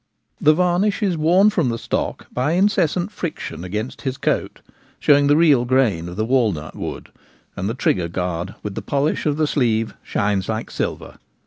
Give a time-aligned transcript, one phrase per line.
[0.41, 4.61] The varnish is worn from the stock by incessant friction against his coat,
[4.99, 7.09] showing the real grain of the walnut wood,
[7.55, 11.19] and the trigger guard with the polish of the sleeve shines like silver.